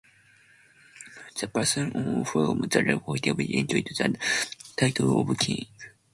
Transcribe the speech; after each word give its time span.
The 1.39 1.47
person 1.47 1.93
on 1.95 2.25
whom 2.25 2.61
the 2.61 2.81
lot 2.81 3.23
fell 3.23 3.39
enjoyed 3.39 3.85
the 3.95 4.17
title 4.75 5.21
of 5.29 5.37
king. 5.37 5.67